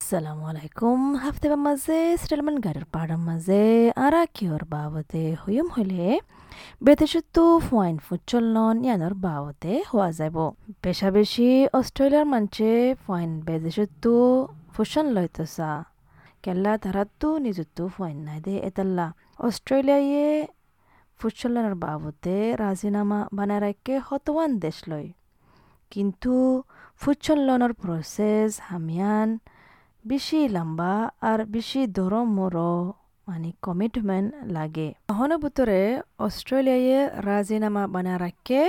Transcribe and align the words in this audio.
assalamu 0.00 0.44
alaikum 0.50 1.16
hafte 1.18 1.46
ba 1.48 1.56
maze 1.56 2.18
settlement 2.18 2.60
garir 2.60 2.84
padam 2.94 3.20
maze, 3.20 3.90
ara 3.96 4.26
kior 4.28 4.58
bawate 4.68 5.38
huyum 5.38 5.68
hole 5.70 6.20
বেদেশতো 6.82 7.44
ফুয়াইন 7.66 7.96
ফুচলন 8.06 8.76
ইয়ানোর 8.86 9.14
বাওতে 9.24 9.72
হওয়া 9.90 10.08
যাব 10.18 10.36
বেশা 10.84 11.08
বেশি 11.10 11.48
অস্ট্রেলিয়ার 11.78 12.26
মানছে 12.32 12.70
ফুয়াইন 13.02 13.30
বেদেশতো 13.48 14.14
ফুসন 14.74 15.06
লইতসা 15.16 15.70
কেল্লা 16.44 16.72
তারাতো 16.82 17.28
নিজতো 17.44 17.82
ফুয়াইন 17.94 18.18
নাই 18.26 18.38
দে 18.46 18.54
এতাল্লা 18.68 19.06
অস্ট্রেলিয়ায় 19.46 20.46
ফুচলনের 21.20 21.76
বাবতে 21.84 22.36
রাজিনামা 22.62 23.18
রাখে 23.64 23.94
হতওয়ান 24.08 24.50
দেশ 24.64 24.78
লয় 24.90 25.08
কিন্তু 25.92 26.32
ফুচলনের 27.00 27.72
প্রসেস 27.82 28.50
হামিয়ান 28.68 29.28
বেশি 30.04 30.40
লম্বা 30.56 30.94
আর 31.30 31.38
বেশি 31.54 31.80
দরমর 31.98 32.56
মানে 33.28 33.50
কমিটমেন্ট 33.66 34.30
লাগে। 34.56 34.88
হনের 35.16 35.38
ভিতরে 35.44 35.80
অস্ট্রেলিয়ায় 36.26 36.98
রাজিনামা 37.28 37.84
বানা 37.94 38.14
রাখে 38.24 38.62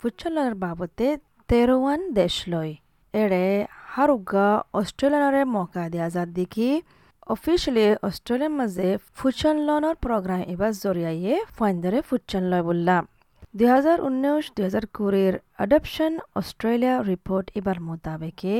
ফুচলনের 0.00 0.54
বাবতে 0.64 1.06
তেরোয়ান 1.48 2.00
দেশ 2.18 2.34
লয়। 2.52 2.72
এড়ে 3.14 3.46
হারুগা 3.92 4.48
অস্ট্রেলিয়ানরে 4.80 5.42
মকা 5.56 5.84
দিয়া 5.92 6.08
যাত 6.14 6.28
দেখি 6.38 6.70
অফিচিয়ালি 7.34 7.86
অস্ট্রেলিয়ার 8.08 8.54
মাঝে 8.58 8.88
ফুচন 9.18 9.56
লনের 9.68 9.96
প্রোগ্রাম 10.04 10.40
এবার 10.52 10.72
জরিয়াইয়ে 10.84 11.34
ফাইন্দারে 11.56 11.98
ফুচন 12.08 12.42
লয় 12.50 12.64
বললাম। 12.70 13.02
দুই 13.54 13.68
হাজার 13.74 13.98
উনিশ 14.08 14.44
দুই 14.56 14.64
হাজার 14.68 14.84
কুড়ির 14.96 15.34
অডপশন 15.62 16.12
অস্ট্রেলিয়া 16.40 16.94
রিপোর্ট 17.10 17.46
এবার 17.58 17.78
মোতাবেকে 17.88 18.56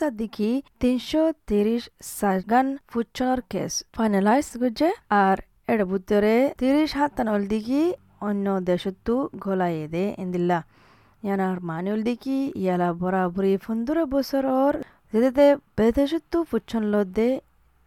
যা 0.00 0.08
দেখি 0.20 0.50
তিনশো 0.80 1.22
তিরিশ 1.50 1.82
সাগান 2.18 2.66
ফুচনের 2.90 3.40
কেস 3.52 3.72
ফাইনালাইজ 3.96 4.46
করছে 4.60 4.88
আর 5.24 5.36
এর 5.72 5.80
ভিতরে 5.90 6.34
তিরিশ 6.60 6.90
হাত 6.98 7.10
টানল 7.16 7.42
দেখি 7.52 7.82
অন্য 8.28 8.46
দেশতো 8.68 9.14
গলাইয়ে 9.44 9.86
দে 9.94 10.04
ইন্দিল্লা। 10.22 10.58
ইয়ানার 11.22 11.58
মানুল 11.70 12.00
দেখি 12.08 12.38
ইয়ালা 12.62 12.88
বরাবরি 13.02 13.52
পনেরো 13.64 14.02
বছৰৰ 14.14 14.72
যেতে 15.12 15.46
বেদেশতো 15.78 16.38
ফুচন 16.50 16.82
লদে 16.92 17.28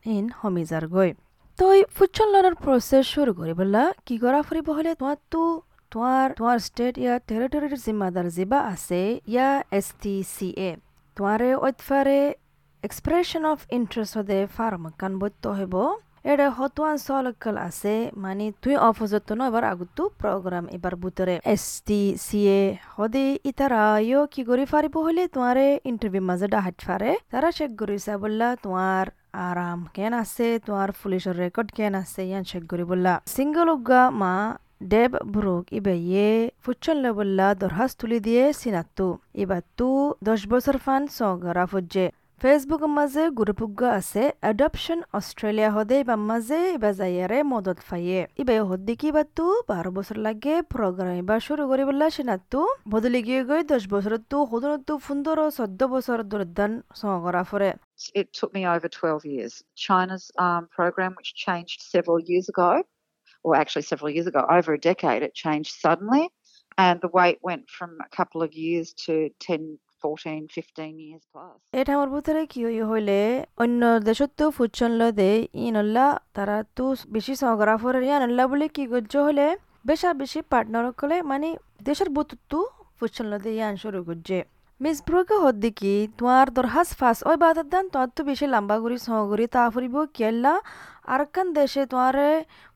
ইন 0.06 0.26
সমিজাৰ 0.40 0.84
গৈ 0.96 1.10
তই 1.60 1.78
ফুচন 1.96 2.28
লনৰ 2.34 2.56
প্ৰচেছ 2.64 3.04
শুরু 3.14 3.32
কৰি 3.40 3.54
বলা 3.60 3.84
কি 4.06 4.16
কৰা 4.24 4.40
ফুৰিব 4.48 4.68
হ'লে? 4.78 4.92
তোমাৰতো 5.00 5.40
তোমাৰ 5.94 6.34
তোমাৰ 6.40 6.58
ষ্টেট 6.68 6.96
ইয়া 7.04 7.16
টেৰিটৰীৰ 7.30 7.74
জিম্মাদাৰ 7.86 8.28
যিবা 8.38 8.60
আছে, 8.74 9.02
ইয়া 9.34 9.50
এছ 9.78 9.88
টি 10.04 10.14
চি 10.34 10.48
এ 10.68 10.70
তোমাৰে 11.18 11.50
ঐতফাৰে 11.68 12.20
এক্সপ্ৰেছন 12.84 13.42
অফ 13.52 13.60
ইণ্টাৰেষ্ট 13.78 14.14
হদে 14.20 14.40
ফাৰ্ম 14.56 14.84
কান 15.02 15.14
বৈত্য 15.22 15.46
হ'ব 15.60 15.76
এডে 16.32 16.48
হতুয়ান 16.58 16.96
সলকল 17.06 17.56
আছে 17.68 17.96
মানে 18.24 18.46
তুই 18.64 18.76
অফজত 18.90 19.30
ন 19.38 19.42
এবার 19.52 19.64
আগুতু 19.74 20.04
প্রোগ্রাম 20.22 20.66
এবার 20.78 20.94
বুতরে 21.04 21.36
এস 21.54 21.66
টি 21.88 22.02
সি 22.26 22.40
এ 22.60 22.62
হদে 22.96 23.26
ইতারা 23.50 23.84
ইয় 24.10 24.22
কি 24.34 24.42
করি 24.50 24.64
ফারিব 24.72 24.96
হলে 25.06 25.24
তোমারে 25.36 25.66
ইন্টারভিউ 25.92 26.24
মাঝে 26.30 26.48
ডাহাট 26.54 26.78
ফারে 26.86 27.12
তারা 27.32 27.50
চেক 27.58 27.72
করিছা 27.80 28.14
বললা 28.24 28.48
তোমার 28.64 29.06
আরাম 29.50 29.80
কেন 29.96 30.14
আছে 30.24 30.48
তোমার 30.66 30.90
পুলিশের 31.02 31.36
রেকর্ড 31.44 31.70
কেন 31.78 31.94
আছে, 32.04 32.22
ইয়ান 32.30 32.44
চেক 32.50 32.64
করি 32.72 32.84
বললা 32.92 33.14
সিঙ্গল 33.36 33.68
উগা 33.76 34.02
মা 34.22 34.36
ডেব 34.90 35.12
ব্রুক 35.26 35.74
ইবে 35.74 35.96
ইয়ে 35.98 36.52
ফুচল 36.64 37.12
বললা 37.12 37.56
দরহাস 37.56 37.92
তুলি 37.96 38.20
দিয়ে 38.20 38.54
সিনাত্তু। 38.54 39.18
এবার 39.34 39.62
তু 39.78 40.14
দশ 40.24 40.48
বছর 40.48 40.78
ফান 40.78 41.08
সগরা 41.08 41.66
ফুজে 41.66 42.12
ফেসবুক 42.42 42.84
মাঝে 42.84 43.30
গ্রুপুগ্গা 43.30 43.90
আছে 43.92 44.32
অ্যাডপশন 44.42 45.02
অস্ট্রেলিয়া 45.14 45.72
হদে 45.72 46.04
বা 46.04 46.16
মাঝে 46.16 46.74
ইবা 46.74 46.92
যাইয়ারে 46.94 47.44
মদত 47.44 47.78
ফাইয়ে। 47.90 48.28
ইবা 48.38 48.54
হদ্দি 48.64 48.96
কি 48.96 49.12
বাতু 49.12 49.46
বারো 49.68 49.92
বছর 49.92 50.18
লাগে 50.18 50.62
প্রোগ্রাম 50.62 51.16
এবার 51.24 51.40
শুরু 51.40 51.64
করি 51.68 51.84
বললা 51.86 52.10
সিনাত্তু। 52.10 52.60
বদলি 52.90 53.24
গিয়ে 53.24 53.44
গই 53.46 53.64
দশ 53.64 53.84
বছর 53.88 54.18
তু 54.30 54.38
হদনতু 54.46 54.98
ফুন্দর 54.98 55.38
চোদ্দ 55.58 55.84
বছর 55.84 56.18
দরদান 56.24 56.72
সগরা 56.96 57.44
ফরে 57.44 57.72
It 58.22 58.28
took 58.38 58.52
me 58.58 58.62
over 58.66 58.90
12 58.90 59.26
years. 59.26 59.54
China's 59.76 60.26
um, 60.46 60.64
program, 60.78 61.12
which 61.18 61.32
changed 61.36 61.80
several 61.94 62.20
years 62.20 62.50
ago, 62.50 62.72
or 63.44 63.56
actually 63.56 63.84
several 63.84 64.10
years 64.10 64.28
ago, 64.28 64.46
over 64.50 64.74
a 64.74 64.82
decade, 64.82 65.22
it 65.24 65.34
changed 65.36 65.72
suddenly. 65.76 66.30
And 66.78 67.02
the 67.02 67.10
wait 67.10 67.38
went 67.42 67.70
from 67.70 67.92
a 68.02 68.10
couple 68.10 68.42
of 68.42 68.54
years 68.56 68.94
to 69.06 69.30
10, 69.42 69.78
14, 70.02 70.48
15 70.50 71.00
years 71.00 71.24
plus. 71.34 71.58
এটা 71.80 71.92
আমার 71.98 72.10
ভিতরে 72.16 72.42
কি 72.54 72.60
হইলে 72.92 73.20
অন্য 73.64 73.82
দেশত 74.10 74.32
তো 74.40 74.46
ফুচন 74.58 74.92
দে 75.20 75.32
ইনল্লা 75.68 76.08
তারা 76.36 76.58
তো 76.78 76.86
বেশি 77.16 77.34
সগরাফর 77.42 77.94
ইয়ানল্লা 78.08 78.44
বলে 78.52 78.68
কি 78.76 78.84
গজ্জ 78.94 79.14
হলে 79.28 79.48
বেশা 79.86 80.10
বেশি 80.22 80.40
পার্টনার 80.52 80.86
কলে 81.00 81.18
মানে 81.32 81.50
দেশের 81.88 82.10
বুতুত্তু 82.16 82.60
ফুচন 82.98 83.26
দে 83.44 83.52
ইয়ান 83.58 83.74
শুরু 83.84 84.00
করছে 84.08 84.38
মিস 84.84 84.98
ব্রুকে 85.08 85.38
হদ্দি 85.46 85.70
কি 85.80 85.94
তোমার 86.18 86.46
দরহাস 86.56 86.90
ফাস, 87.00 87.18
ওই 87.30 87.38
বাদার 87.44 87.68
দান 87.74 87.86
তোমার 87.94 88.10
তো 88.16 88.22
বেশি 88.30 88.46
লম্বা 88.54 88.76
করি 88.84 88.98
সহগরি 89.08 89.46
তা 89.56 89.62
ফুরিব 89.74 89.96
কেলা। 90.18 90.54
আর 91.14 91.22
কান 91.34 91.48
দেশে 91.58 91.82
তোমারে 91.92 92.30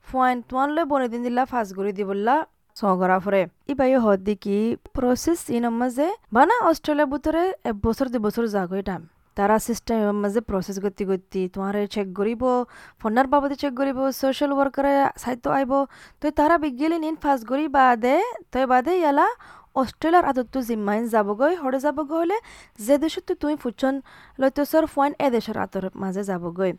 ফুয়াইন 0.07 0.37
তোমার 0.49 0.67
লয় 0.75 0.87
বনে 0.91 1.07
দিন 1.13 1.21
দিলা, 1.25 1.43
ফাস 1.51 1.67
করি 1.77 1.91
দিবল্লা 1.99 2.35
সগরা 2.77 3.17
ফরে। 3.23 3.41
ইবাই 3.71 3.91
হদ্দি 4.05 4.35
কি 4.43 4.57
প্রসেস 4.95 5.41
ইন 5.55 5.65
মাঝে 5.81 6.07
বানা 6.35 6.55
অস্ট্রেলিয়া 6.69 7.07
ভিতরে 7.13 7.43
এক 7.69 7.75
বছর, 7.85 8.05
দুই 8.13 8.21
বছর 8.25 8.43
যাগই 8.55 8.83
টাইম 8.89 9.03
তারা 9.37 9.55
সিস্টেম 9.67 9.97
মাঝে 10.23 10.39
প্রসেস 10.49 10.77
গতি 10.83 11.03
গতি 11.09 11.41
তোমার 11.53 11.75
চেক 11.93 12.07
করিব 12.19 12.43
ফোনার 13.01 13.27
বাবদে 13.31 13.55
চেক 13.61 13.73
করিব 13.79 13.99
সোশ্যাল 14.21 14.51
ওয়ার্কারে 14.57 14.93
সাহিত্য 15.21 15.45
আইব। 15.57 15.71
তো 16.21 16.25
তারা 16.39 16.55
বিজ্ঞানী 16.63 16.97
নিন 17.03 17.15
ফার্স্ট 17.23 17.43
করি 17.51 17.65
বাদে 17.77 18.17
তো 18.51 18.57
বাদে 18.71 18.93
ইয়ালা 19.01 19.27
অস্ট্রেলিয়ার 19.81 20.25
আদতটো 20.31 20.59
জিম্মাইন 20.69 21.03
যাবগৈ 21.13 21.53
হৰে 21.63 21.79
যাবগৈ 21.85 22.17
হ'লে 22.21 22.37
যে 22.87 22.95
দেশতো 23.03 23.31
তুমি 23.41 23.55
ফুচন 23.63 23.95
লৈতছৰ 24.41 24.83
এ 25.25 25.27
দেশৰ 25.35 25.57
আঁতৰ 25.65 25.85
মাজে 26.03 26.23
যাবগৈ 26.31 26.71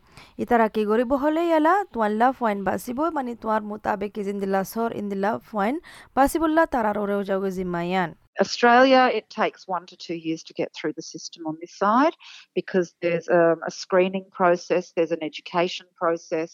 ইতাৰা 0.44 0.66
কি 0.74 0.82
কৰিব 0.90 1.10
হ'লে 1.22 1.42
ইয়ালা 1.50 1.74
তোৱাল্লা 1.94 2.28
ফইন 2.38 2.58
বাচিব 2.68 2.98
মানে 3.16 3.32
তোমাৰ 3.42 3.60
মোতাবেক 3.70 4.12
জিন্দিলা 4.28 4.60
চৰ 4.72 4.90
ইন্দিলা 5.02 5.30
ফইন 5.50 5.74
বাচিবল্লা 6.16 6.64
তাৰাৰ 6.74 6.96
ওৰেও 7.02 7.20
যাবগৈ 7.30 7.52
জিম্মায়ান 7.58 8.10
Australia, 8.44 9.02
it 9.18 9.26
takes 9.30 9.60
one 9.76 9.84
to 9.90 9.96
two 9.96 10.18
years 10.26 10.42
to 10.48 10.52
get 10.60 10.68
through 10.76 10.94
the 10.96 11.06
system 11.14 11.40
on 11.50 11.56
this 11.60 11.74
side 11.82 12.14
because 12.58 12.88
there's 13.02 13.28
um, 13.38 13.58
a 13.70 13.72
screening 13.82 14.26
process, 14.40 14.84
there's 14.96 15.14
an 15.18 15.22
education 15.30 15.86
process, 16.02 16.50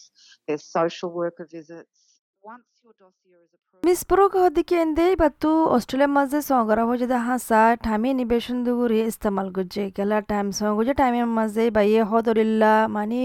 there's 0.47 0.63
social 0.79 1.09
worker 1.21 1.45
visits. 1.57 2.02
মিস 3.83 3.99
পুরোক 4.09 4.33
হদিকে 4.43 4.75
এন্দে 4.83 5.05
বাতু 5.15 5.51
অস্ট্রেলিয়ার 5.67 6.13
মাঝে 6.17 6.39
সগরা 6.49 6.83
হয়ে 6.87 6.99
যদি 7.03 7.17
হাসা 7.27 7.61
ঠামি 7.83 8.09
নিবেশন 8.13 8.57
দুগুরি 8.65 8.97
ইস্তেমাল 9.11 9.47
করছে 9.55 9.83
গেলা 9.97 10.17
টাইম 10.29 10.47
সঙ্গে 10.59 10.93
টাইমের 10.93 11.29
মাঝে 11.37 11.63
বাইয়ে 11.77 12.01
হদরিল্লা 12.11 12.73
মানে 12.95 13.21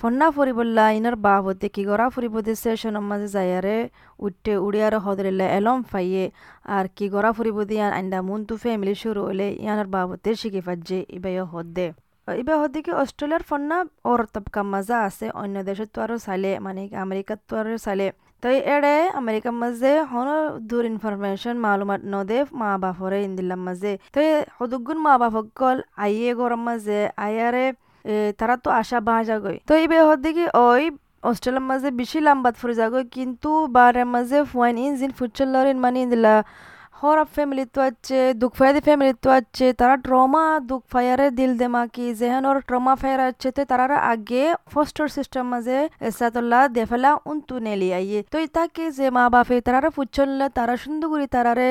ফন্না 0.00 0.26
ফুরিবল্লা 0.34 0.84
ইনার 0.90 1.16
বাবতে 1.26 1.66
কি 1.74 1.82
গড়া 1.88 2.06
ফুরিবদে 2.14 2.52
সেশনের 2.62 3.04
মাঝে 3.10 3.28
যায়ারে 3.28 3.76
উঠতে 4.18 4.52
উড়িয়ারে 4.66 4.98
হদরিল্লা 5.06 5.46
এলম 5.58 5.78
ফাইয়ে 5.90 6.24
আর 6.76 6.84
কি 6.96 7.06
গড়া 7.14 7.30
ফুরিবদি 7.36 7.76
আইন্দা 7.88 8.18
মুন 8.28 8.40
তু 8.48 8.54
ফ্যামিলি 8.62 8.94
শুরু 9.02 9.20
হলে 9.28 9.46
ইয়ানার 9.56 9.88
বাবতে 9.94 10.30
শিখে 10.40 10.60
ফাজে 10.66 10.98
ইবাইয়ে 11.16 11.44
হদ্দে 11.52 11.86
ইবা 12.28 12.54
হদিকে 12.60 12.92
অস্ট্রেলিয়ার 13.02 13.44
ফন্না 13.48 13.78
ওর 14.04 14.20
তবকা 14.34 14.60
মজা 14.72 14.98
আছে 15.08 15.26
অন্য 15.34 15.56
দেশত 15.68 15.88
তো 15.94 15.98
আরও 16.04 16.16
চাইলে 16.26 16.50
মানে 16.60 16.82
আমেরিকাত 17.04 17.40
তো 17.48 17.52
আরও 17.60 17.78
চাইলে 17.86 18.06
তো 18.42 18.48
এড়ে 18.68 18.94
আমেরিকার 19.20 19.54
মাঝে 19.62 19.92
হন 20.10 20.28
দূর 20.70 20.84
ইনফরমেশন 20.84 21.54
মালুমাত 21.64 22.02
নদে 22.12 22.38
মা 22.52 22.70
বাপরে 22.82 23.18
ইন্দিলাম 23.28 23.60
মাঝে 23.66 23.92
তো 24.14 24.20
সদুগুণ 24.54 24.98
মা 25.06 25.12
বাপক 25.22 25.46
কল 25.56 25.78
আইয়ে 25.96 26.32
গরম 26.40 26.60
মাঝে 26.68 27.00
আয়ারে 27.18 27.66
তারা 28.38 28.54
তো 28.64 28.68
আশা 28.80 28.98
বাঁচা 29.00 29.36
গই 29.44 29.58
তো 29.68 29.72
এই 29.80 29.86
বেহর 29.92 30.18
দেখি 30.26 30.44
ওই 30.62 30.82
অস্ট্রেলিয়ার 31.22 31.66
মাঝে 31.70 31.88
বেশি 32.00 32.18
লাম্বাত 32.20 32.54
ফুরে 32.60 32.74
যাগো 32.80 33.00
কিন্তু 33.16 33.50
বারের 33.76 34.08
মাঝে 34.14 34.38
ফুয়াইন 34.50 34.76
ইঞ্জিন 34.80 35.10
জিন 35.18 35.48
লরেন 35.54 35.78
মানে 35.84 35.98
ইন্দিল্লা 36.04 36.34
হরাপ 37.02 37.28
ফ্যামিলি 37.36 37.64
তো 37.74 37.80
আছে 37.88 38.18
দুঃখ 38.42 38.52
ফায়াদি 38.58 38.80
ফ্যামিলি 38.86 39.12
তো 39.24 39.28
আছে 39.38 39.66
তারা 39.80 39.94
ট্রমা 40.06 40.44
দুঃখ 40.70 40.82
ফায়ারে 40.92 41.26
দিল 41.38 41.52
দেমাকি 41.60 42.06
যেহেনর 42.20 42.56
ট্রমা 42.68 42.94
ফায়ার 43.02 43.20
আছে 43.28 43.48
তো 43.56 43.62
তারা 43.72 43.96
আগে 44.12 44.44
ফস্টার 44.72 45.06
সিস্টেম 45.16 45.44
মাঝে 45.52 45.78
এসাতল্লা 46.08 46.60
দেফেলা 46.76 47.10
উন্তু 47.30 47.54
নেলি 47.66 47.88
আইয়ে 47.98 48.20
তো 48.32 48.36
ইতাকে 48.46 48.84
যে 48.98 49.06
মা 49.16 49.24
বাপে 49.34 49.56
তারা 49.68 49.88
ফুচল্লা 49.96 50.46
তারা 50.58 50.74
সুন্দর 50.84 51.06
করে 51.12 51.26
তারারে 51.34 51.68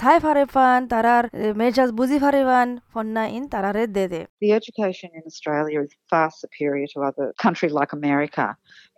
সাই 0.00 0.16
ফারে 0.24 0.44
ফান 0.54 0.80
তারার 0.92 1.24
মেজাজ 1.60 1.90
বুঝি 1.98 2.18
ফারে 2.24 2.42
ফান 2.48 2.68
ফন্না 2.92 3.22
ইন 3.36 3.44
তারারে 3.52 3.82
দে 3.96 4.04
দে 4.12 4.22
The 4.42 4.52
education 4.60 5.08
in 5.18 5.22
Australia 5.24 5.78
is 5.82 5.92
far 6.10 6.28
superior 6.34 6.86
to 6.92 6.98
other 7.02 7.26
countries 7.44 7.72
like 7.72 7.90
America, 7.92 8.46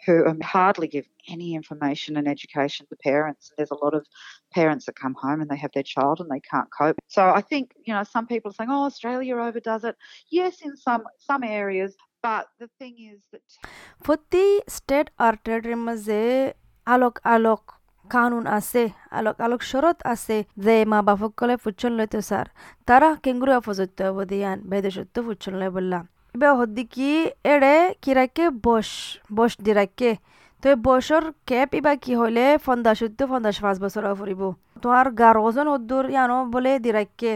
who 0.06 0.16
hardly 0.44 0.88
give 0.88 1.06
any 1.28 1.50
information 1.54 2.18
and 2.18 2.28
education 2.28 2.86
to 2.90 2.96
parents. 2.96 3.52
There's 3.58 3.72
a 3.72 3.76
lot 3.76 3.94
of 3.94 4.04
parents 4.54 4.86
that 4.86 4.96
come 4.96 5.16
home 5.16 5.42
and 5.42 5.50
they 5.50 5.58
have 5.58 5.74
their 5.74 5.84
child 5.84 6.20
and 6.22 6.30
they 6.30 6.42
can't 6.52 6.70
cope. 6.72 6.98
So 7.08 7.22
I 7.30 7.42
think, 7.42 7.66
you 7.86 7.94
know, 7.94 8.04
some 8.04 8.26
people 8.28 8.52
are 8.52 8.54
saying, 8.54 8.70
oh, 8.72 8.86
Australia 8.86 9.36
overdoes 9.38 9.84
it. 9.84 9.96
Yes, 10.32 10.62
in 10.62 10.74
some 10.78 11.04
some 11.20 11.44
areas, 11.44 11.92
but 12.24 12.44
the 12.60 12.70
thing 12.80 12.96
is 13.12 13.20
that 13.32 13.44
প্রতি 14.06 14.46
state 14.78 15.08
আর 15.26 15.34
টেরিটরির 15.46 15.82
মাঝে 15.88 16.22
আলোক 16.88 17.16
আলোক 17.36 17.62
কানুন 18.06 18.44
আছে 18.58 18.84
আলোক 19.18 19.36
আলোক 19.46 19.62
শরত 19.72 19.98
আছে 20.14 20.38
যে 20.66 20.76
মা 20.92 21.00
বাপকলে 21.08 21.56
ফুচন 21.64 21.92
লইতে 22.00 22.20
sir 22.30 22.48
তারা 22.88 23.10
কেঙ্গুরু 23.24 23.52
অপযুক্ত 23.60 24.00
অবদিয়ান 24.12 24.58
বেদেশত্ব 24.72 25.16
ফুচন 25.28 25.54
লই 25.62 25.70
বললাম 25.78 26.04
এবার 26.35 26.53
হদ্দিকি 26.61 27.11
এড়ে 27.55 27.75
কিরাকে 28.03 28.45
বস 28.67 28.89
বস 29.37 29.53
দিরাকে 29.67 30.11
তো 30.63 30.69
বছর 30.89 31.23
কেপ 31.49 31.71
ইবা 31.79 31.93
কি 32.03 32.13
হইলে 32.21 32.45
পঞ্চাশ 32.67 33.01
তো 33.19 33.25
পঞ্চাশ 33.33 33.57
পাঁচ 33.65 33.77
বছর 33.85 34.03
ফুরিব 34.21 34.43
তোমার 34.83 35.07
গার 35.21 35.37
ওজন 35.47 35.67
হদ্দুর 35.73 36.05
ইয়ানো 36.15 36.39
বলে 36.55 36.73
দিরাকে 36.85 37.33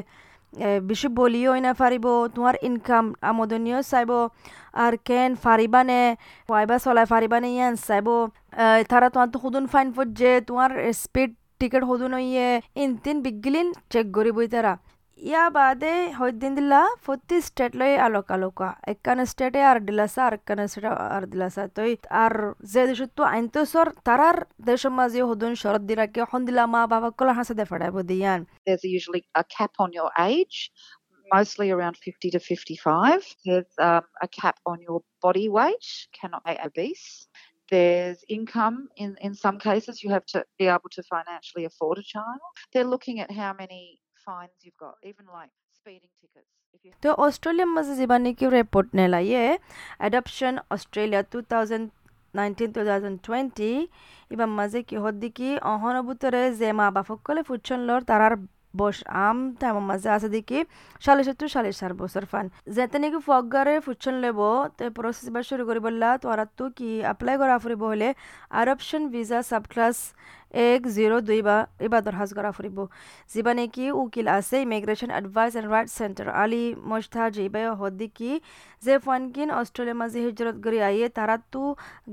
বেশি 0.89 1.09
বলিও 1.19 1.51
না 1.65 1.73
ফারিব 1.81 2.07
তোমার 2.35 2.55
ইনকাম 2.69 3.05
আমদনীয় 3.31 3.79
চাইব। 3.91 4.11
আর 4.85 4.93
কেন 5.09 5.31
ফারিবানে 5.45 6.01
পাইবা 6.49 6.77
চলাই 6.85 7.07
ফারিবানে 7.13 7.49
ইয়ান 7.57 7.75
চাইব। 7.87 8.09
তারা 8.91 9.07
তোমার 9.15 9.29
তো 9.33 9.39
সুদুন 9.43 9.65
ফাইন 9.73 9.87
যে 10.21 10.31
তোমার 10.49 10.71
স্পিড 11.03 11.31
টিকেট 11.61 11.83
সুদুন 11.91 12.15
ইয়ে 12.29 12.49
ইনতিন 12.85 13.17
বিগিলিন 13.25 13.69
চেক 13.93 14.07
করিবই 14.17 14.47
তারা 14.55 14.73
ইয়া 15.27 15.45
বাদে 15.57 15.95
হইদিন 16.19 16.53
দিলা 16.59 16.81
প্রতি 17.05 17.37
স্টেট 17.49 17.73
লই 17.81 17.93
আলোক 18.07 18.29
আলোকা 18.37 18.69
একখান 18.93 19.19
স্টেটে 19.31 19.61
আর 19.71 19.79
দিলাসা 19.89 20.21
আর 20.29 20.33
একখান 20.39 20.61
স্টেটে 20.71 20.91
আর 21.17 21.23
দিলাসা 21.33 21.63
তো 21.77 21.83
আর 22.23 22.35
যে 22.73 22.83
দেশ 22.89 23.01
তো 23.17 23.23
আইন 23.35 23.47
তো 23.55 23.61
সর 23.73 23.87
তারার 24.07 24.39
দেশের 24.69 24.93
মাঝে 24.99 25.21
হদুন 25.31 25.53
শরৎ 25.63 25.83
দিরাকে 25.89 26.21
হন 26.31 26.41
দিলা 26.49 26.63
মা 26.75 26.81
বাবা 26.93 27.09
কলা 27.19 27.33
হাসা 27.39 27.55
দে 27.59 27.65
ফেড়াইব 27.71 27.97
দিয়ান 28.11 28.41
there's 28.67 28.85
usually 28.99 29.23
a 29.43 29.45
cap 29.57 29.73
on 29.85 29.91
your 29.99 30.11
age, 30.33 30.57
mostly 31.37 31.69
around 31.77 31.97
50 31.97 32.31
to 32.35 32.41
55. 32.41 33.35
There's 33.47 33.73
um, 33.89 34.05
a 34.27 34.29
cap 34.41 34.57
on 34.73 34.79
your 34.87 35.01
body 35.25 35.49
weight, 35.59 35.87
cannot 36.19 36.43
be 36.49 36.55
obese. 36.67 37.09
There's 37.71 38.21
income. 38.37 38.77
In, 39.03 39.11
in 39.27 39.33
some 39.45 39.59
cases, 39.69 39.95
you 40.03 40.09
have 40.17 40.27
to 40.35 40.39
be 40.61 40.67
able 40.77 40.91
to 40.97 41.03
financially 41.15 41.65
afford 41.71 41.97
a 41.99 42.07
child. 42.15 42.41
They're 42.73 42.93
looking 42.95 43.17
at 43.25 43.31
how 43.41 43.53
many 43.63 43.83
তো 47.03 47.09
অস্ট্রেলিয়ার 47.25 47.71
মাঝে 47.77 47.93
জীবানি 48.01 48.31
কি 48.39 48.47
report 48.51 48.89
নেলা 48.99 49.21
ইয়ে 49.29 49.45
Australia 50.75 51.23
two 51.33 51.39
thousand 51.51 51.87
nineteen 52.35 52.69
two 52.77 52.81
thousand 52.89 53.17
twenty 53.27 53.73
ইবার 54.31 54.51
মাঝে 54.59 54.81
কি 54.89 54.97
হদ্দিকি 55.05 55.49
অহনবুতরে 55.73 56.43
যে 56.61 56.69
মা 56.79 56.87
বাপকলে 56.97 57.41
ফুটছন 57.49 57.81
লর 57.89 58.01
তারার 58.11 58.35
বস 58.75 58.99
আম 59.27 59.39
তেমন 59.61 59.85
মাঝে 59.91 60.09
আছে 60.17 60.29
দেখি 60.37 60.59
চাল্লিশ 61.03 61.29
টু 61.41 61.47
চাল্লিশ 61.55 61.75
চার 61.81 61.93
বছর 62.01 62.25
ফান 62.31 62.47
যেতে 62.75 62.97
নাকি 63.03 63.19
ফগারে 63.29 63.75
ফুটছন 63.87 64.15
লেব 64.23 64.39
তে 64.77 64.85
প্রসেস 64.97 65.27
এবার 65.31 65.45
শুরু 65.51 65.63
করি 65.69 65.81
বললা 65.87 66.09
তোরা 66.23 66.45
তো 66.59 66.65
কি 66.77 66.89
এপ্লাই 67.13 67.37
করা 67.41 67.55
ফুরিব 67.63 67.83
হলে 67.93 68.09
আরপশন 68.59 69.03
ভিসা 69.13 69.39
সাব 69.51 69.65
এক 70.55 70.83
জিরো 70.97 71.17
দুই 71.29 71.41
বা 71.43 71.57
এবার 71.87 72.01
দরখাস্ত 72.07 72.33
করা 72.39 72.51
ফুরিব 72.57 72.79
যিবা 73.31 73.53
নাকি 73.59 73.85
উকিল 74.01 74.27
আছে 74.39 74.57
immigration 74.67 75.11
advice 75.19 75.53
and 75.59 75.69
right 75.69 75.89
centre 75.99 76.27
Ali 76.43 76.65
মোস্তা 76.91 77.23
জিবাই 77.37 77.65
হদ্দিকি 77.81 78.31
যে 78.83 78.95
ফানকিন 78.99 79.49
অস্ট্রেলিয়ার 79.53 79.99
মাঝে 80.03 80.19
হিজরত 80.27 80.57
করি 80.65 80.79
আইয়ে 80.89 81.07
তারা 81.19 81.37
তো 81.53 81.63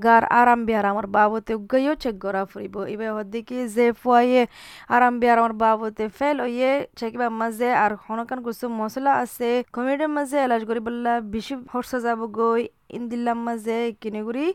গার 0.04 0.24
আরাম 0.40 0.60
বিহার 0.66 0.86
বাবতে 1.08 1.52
গইও 1.70 1.94
চেক 1.96 2.16
করা 2.24 2.42
ফুরিব 2.50 2.74
এবার 2.86 3.10
হদ্দিকি 3.16 3.56
যে 3.76 3.86
ফুয়াইয়ে 4.00 4.42
আরাম 4.88 5.14
বিহার 5.20 5.36
আমার 5.38 5.54
বাবতে 5.62 6.04
ফেল 6.18 6.36
ওইয়ে 6.46 6.70
চেকিবার 6.98 7.32
মাঝে 7.40 7.68
আর 7.82 7.92
হনকান 8.04 8.38
কিছু 8.46 8.66
মশলা 8.80 9.12
আছে 9.22 9.48
কমিটির 9.74 10.10
মাঝে 10.16 10.36
এলাজ 10.46 10.62
করি 10.68 10.80
বললা 10.86 11.12
বেশি 11.34 11.54
খরচা 11.70 11.98
যাব 12.06 12.20
গই 12.36 12.62
ইন্দিল্লার 12.98 13.38
মাঝে 13.46 13.78
কিনেগুড়ি 14.00 14.46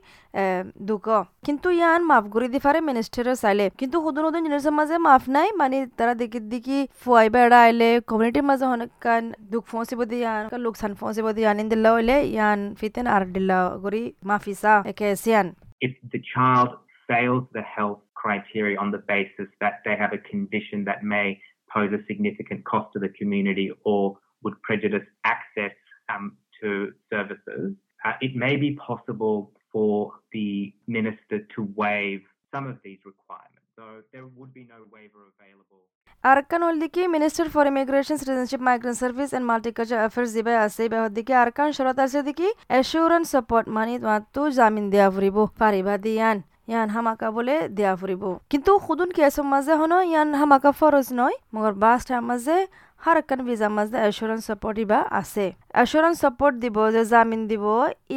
দুক 0.88 1.08
কিন্তু 1.46 1.68
ইয়ান 1.80 2.02
মাফ 2.10 2.24
করে 2.34 2.48
দি 2.54 2.60
পারে 2.66 2.80
মিনিস্টারের 2.90 3.38
চাইলে 3.44 3.66
কিন্তু 3.80 3.98
সদন 4.06 4.24
সদন 4.28 4.42
জিনিসের 4.48 4.76
মাঝে 4.80 4.96
মাফ 5.08 5.24
নাই 5.36 5.50
মানে 5.62 5.78
তারা 5.98 6.14
দেখি 6.22 6.40
দেখি 6.54 6.80
ফুয়াই 7.02 7.28
বেড়া 7.36 7.60
আইলে 7.68 7.90
কমিউনিটির 8.10 8.46
মাঝে 8.50 8.66
অনেকখান 8.76 9.24
দুঃখ 9.52 9.64
ফসিব 9.72 10.00
দিয়ান 10.12 10.42
লোকসান 10.66 10.92
ফসিব 11.00 11.26
দিয়ান 11.38 11.56
ইন্দিল্লা 11.64 11.90
হইলে 11.96 12.16
ইয়ান 12.36 12.60
ফিতেন 12.80 13.06
আর 13.16 13.24
দিল্লা 13.36 13.58
করি 13.84 14.04
মাফিসা 14.30 14.74
একে 14.92 15.08
সিয়ান 15.24 15.48
if 15.88 15.94
the 16.14 16.22
child 16.34 16.70
fails 17.10 17.46
the 17.58 17.66
health 17.76 18.02
criteria 18.22 18.78
on 18.84 18.90
the 18.96 19.04
basis 19.14 19.50
that 19.64 19.76
they 19.86 19.96
have 20.02 20.12
a 20.14 20.22
condition 20.34 20.78
that 20.90 21.00
may 21.04 21.28
pose 21.74 21.92
a 22.00 22.02
significant 22.10 22.64
cost 22.72 22.88
to 22.94 23.00
the 23.00 23.12
community 23.20 23.68
or 23.84 24.02
would 24.44 24.58
prejudice 24.62 25.08
access 25.24 25.76
um, 26.10 26.26
to 26.60 26.70
services, 27.10 27.76
uh, 28.02 28.14
it 28.22 28.36
may 28.36 28.56
be 28.58 28.72
possible 28.90 29.52
for 29.72 30.14
the 30.32 30.74
minister 30.88 31.38
to 31.56 31.60
waive 31.76 32.24
some 32.54 32.68
of 32.68 32.78
these 32.84 33.00
requirements. 33.06 33.68
So 33.78 33.84
there 34.12 34.28
would 34.28 34.54
be 34.54 34.66
no 34.66 34.80
waiver 34.92 35.24
available. 35.34 35.82
আরকান 36.24 36.62
হলদিকি 36.68 37.02
minister 37.16 37.46
for 37.54 37.66
immigration 37.72 38.16
citizenship 38.22 38.62
migrant 38.68 38.98
service 39.04 39.30
and 39.38 39.46
multicultural 39.52 40.00
affairs 40.02 40.32
দিবে 40.38 40.54
আছে 40.66 40.82
বে 40.92 40.98
হদিকে 41.04 41.34
আরকান 41.44 41.68
শরত 41.78 41.98
আছে 42.06 42.20
দিকি 42.28 42.48
assurance 42.72 43.28
support 43.34 43.66
মানে 43.78 43.94
তোমার 44.34 44.52
জামিন 44.58 44.86
দেয়া 44.94 45.08
ফুরিব 45.14 45.38
পারিবা 45.62 45.96
দিয়ান 46.06 46.38
ইয়ান 46.72 46.88
হামাকা 46.96 47.28
বলে 47.38 47.56
দেয়া 47.78 47.94
ফুরিব 48.00 48.24
কিন্তু 48.52 48.72
খুদুন 48.86 49.10
কেসর 49.18 49.46
মাঝে 49.54 49.74
হনো 49.82 49.98
ইয়ান 50.12 50.30
হামাকা 50.40 50.72
ফরজ 50.80 51.08
নয় 51.20 51.36
মগর 51.54 51.74
বাস 51.84 52.02
মাঝে 52.30 52.58
হারকান 53.06 53.40
ভিজা 53.48 53.68
মাঝে 53.78 53.98
অ্যাসুরেন্স 54.04 54.44
সাপোর্ট 54.50 54.76
ইবা 54.84 55.00
আছে। 55.22 55.46
অ্যাসুরেন্স 55.76 56.18
সাপোর্ট 56.24 56.54
দিব, 56.64 56.78
যে 56.96 57.02
জামিন 57.12 57.42
দিব, 57.52 57.66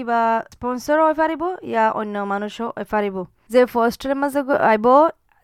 ইবা 0.01 0.21
স্পন্সর 0.55 0.97
হয়ে 1.05 1.17
পারিব 1.23 1.43
ইয়া 1.71 1.85
অন্য 2.01 2.15
মানুষও 2.33 2.67
হয়ে 2.77 2.89
পারিব 2.95 3.17
যে 3.53 3.61
ফার্স্টের 3.73 4.13
মাঝে 4.23 4.41
আইব, 4.73 4.87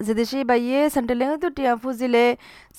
যে 0.00 0.12
দেশে 0.20 0.38
বাইয়ে 0.50 0.80
সেন্ট্রেলিং 0.94 1.28
তো 1.44 1.48
টিয়া 1.56 1.72
ফুজিলে 1.82 2.26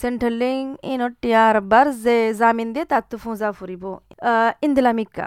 সেন্ট্রেলিং 0.01 0.59
ইন 0.91 1.01
টিয়া 1.21 1.41
আরবার 1.51 1.85
যে 2.05 2.15
জামিন 2.39 2.67
দিয়ে, 2.73 2.85
তাত 2.91 3.03
তো 3.11 3.15
ফুজা 3.23 3.49
ফুরিব 3.57 3.83
ইন্দিলামিকা 4.65 5.25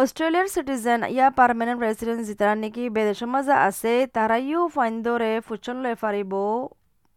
অস্ট্রেলিয়ার 0.00 0.48
সিটিজেন 0.54 1.00
ইয়া 1.14 1.26
পার্মানেন্ট 1.40 1.78
রেসিডেন্ট 1.86 2.20
যেতারা 2.28 2.54
নাকি 2.62 2.82
বেদেশের 2.96 3.28
মাঝে 3.34 3.54
আছে 3.68 3.92
তারাইও 4.16 4.62
ফাইন 4.74 4.94
ধরে 5.06 5.30
ফুচন 5.46 5.76
লই 5.84 5.94
পারিব 6.02 6.32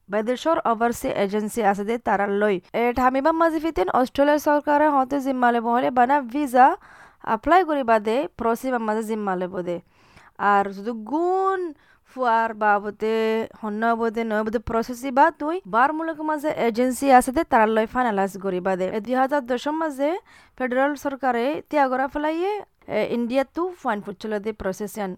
বেদেশর 0.10 0.58
ওভারসি 0.72 1.10
এজেন্সি 1.24 1.62
আছে 1.72 1.84
দে 1.86 1.96
এ 2.76 2.84
ঠামিবা 3.00 3.32
মাঝে 3.42 3.60
ফিতেন 3.66 3.88
অস্ট্রেলিয়ার 4.00 4.42
সরকারে 4.48 4.88
হতে 4.96 5.18
জিম্মালে 5.25 5.60
বহলে 5.66 5.89
বানা 5.98 6.18
ভিসা 6.30 6.68
এপ্লাই 7.28 7.62
করি 7.70 7.84
বাদে 7.89 8.18
প্রসিবা 8.39 8.80
মাঝে 8.88 9.04
জিম্মালে 9.10 9.48
বদে 9.54 9.78
আর 10.50 10.63
যদি 10.75 10.92
গুণ 11.10 11.60
ফুয়ার 12.12 12.51
বাবদে 12.62 13.18
হন্য 13.62 13.84
বদে 14.01 14.22
নয় 14.30 14.44
বদে 14.48 14.60
প্রসেসি 14.70 15.10
বা 15.18 15.25
তুই 15.39 15.56
বার 15.74 15.89
মূলক 15.98 16.20
মাঝে 16.30 16.50
এজেন্সি 16.68 17.08
আছে 17.18 17.32
দে 17.38 17.42
তারা 17.51 17.66
লই 17.75 17.88
ফাইনালাইজ 17.94 18.34
করি 18.46 18.60
বাদে 18.68 18.86
দুই 19.00 19.16
হাজার 19.22 19.42
দশের 19.50 19.75
মাঝে 19.82 20.10
ফেডারেল 20.58 20.94
সরকারে 21.06 21.46
ত্যাগরা 21.70 22.06
ফেলাইয়ে 22.13 22.51
ইন্ডিয়া 23.16 23.44
তু 23.56 23.63
ফাইন 23.82 23.98
ফুটছিল 24.06 24.34
দে 24.46 24.51
প্রসেসিয়ান 24.62 25.12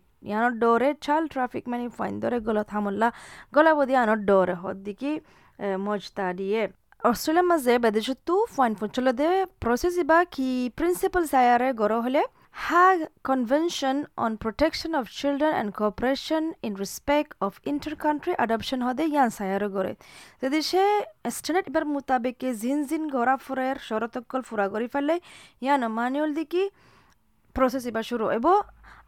ট্রাফিক 1.34 1.64
মানে 1.72 1.86
ফাইন 1.98 2.14
ধরে 2.24 2.38
গলত 2.48 2.68
হামল্লা 2.76 3.08
গলা 3.54 3.72
বদি 3.78 3.94
আনোর 4.02 4.20
ডোরে 4.30 4.56
হদ্দিকি 4.64 5.12
মজতা 5.86 6.26
দিয়ে 6.40 6.62
অস্ট্রেলিয়ার 7.02 7.48
মাঝে 7.52 7.74
বেদেশতো 7.86 8.34
ফাইন 8.56 8.72
ফুটছিল 8.80 9.08
দে 9.20 9.30
প্রসেস 9.64 9.96
ইবা 10.04 10.18
কি 10.36 10.50
প্রিন্সিপাল 10.78 11.24
সায়ারে 11.34 11.70
গড় 11.82 11.98
হলে 12.06 12.22
Hague 12.54 13.08
Convention 13.24 14.08
on 14.18 14.38
Protection 14.38 14.94
of 14.94 15.10
Children 15.10 15.54
and 15.54 15.74
Cooperation 15.74 16.54
in 16.62 16.76
Respect 16.76 17.34
of 17.40 17.60
Inter-Country 17.64 18.34
Adoption 18.38 18.80
হদে 18.88 19.04
ইয়ান 19.06 19.30
সায়ারো 19.38 19.68
গড়ে 19.76 19.94
যদি 20.44 20.60
সে 20.70 20.84
স্ট্যান্ডার্ড 21.36 21.68
এবার 21.72 21.86
মোতাবেকে 21.94 22.50
জিন 22.62 22.80
জিন 22.90 23.04
গড়া 23.16 23.36
ফুরের 23.46 23.78
শরতকল 23.88 24.42
ফুরা 24.50 24.66
করি 24.74 24.88
ফেলে 24.94 25.16
ইয়ান 25.64 25.82
মানিউল 25.98 26.32
দিকি 26.40 26.64
প্রসেস 27.56 27.84
এবার 27.92 28.06
শুরু 28.12 28.24
হইব 28.32 28.48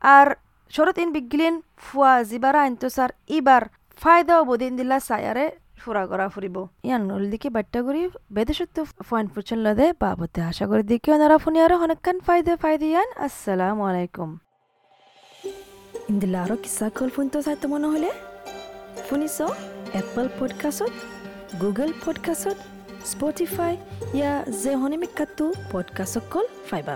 আর 0.01 0.27
শরত 0.71 0.97
ইন 1.03 1.09
বিগলিন 1.15 1.55
ফুয়া 1.85 2.13
জিবারা 2.29 2.59
আইনতসার 2.65 3.11
ইবার 3.37 3.63
ফায়দা 4.01 4.35
বদিন 4.49 4.73
দিলা 4.79 4.97
সায়ারে 5.09 5.45
ফুরা 5.81 6.03
করা 6.11 6.25
ফুরিব 6.33 6.57
ইয়ান 6.87 7.01
নল 7.09 7.23
দিকে 7.33 7.47
বাট্টা 7.55 7.79
করি 7.87 8.01
বেদেশত্ব 8.35 8.77
ফাইন 9.09 9.25
ফুচন 9.33 9.59
লদে 9.65 9.87
বাবতে 10.01 10.39
আশা 10.49 10.65
করি 10.69 10.83
দিকে 10.91 11.09
ওনারা 11.15 11.37
ফুনি 11.43 11.59
আরও 11.65 11.75
অনেকখান 11.85 12.17
ফায়দা 12.27 12.53
ফায়দা 12.63 12.85
ইয়ান 12.91 13.09
আসসালামু 13.25 13.81
আলাইকুম 13.89 14.29
ইন্দিলা 16.11 16.39
আরও 16.45 16.55
কিসা 16.63 16.85
কল 16.97 17.09
ফোন 17.15 17.25
তো 17.33 17.39
চাইতে 17.45 17.65
মনে 17.73 17.87
হলে 17.93 18.09
শুনিছ 19.07 19.37
এপল 19.99 20.25
পডকাষ্টত 20.39 20.93
গুগল 21.61 21.89
পডকাষ্টত 22.03 22.57
স্পটিফাই 23.11 23.73
ইয়া 24.17 24.33
যে 24.61 24.71
হনিমিকাতো 24.81 25.45
পডকাষ্ট 25.71 26.15
কল 26.33 26.45
ফাইবা 26.69 26.95